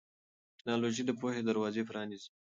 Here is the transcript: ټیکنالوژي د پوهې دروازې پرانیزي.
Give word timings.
ټیکنالوژي 0.57 1.03
د 1.05 1.11
پوهې 1.19 1.41
دروازې 1.49 1.81
پرانیزي. 1.89 2.29